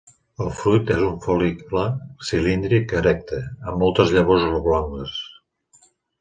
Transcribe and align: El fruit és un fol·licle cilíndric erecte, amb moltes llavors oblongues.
El 0.43 0.47
fruit 0.59 0.87
és 0.93 1.01
un 1.07 1.17
fol·licle 1.25 1.83
cilíndric 2.29 2.95
erecte, 3.03 3.43
amb 3.73 3.79
moltes 3.85 4.15
llavors 4.17 4.49
oblongues. 4.63 5.15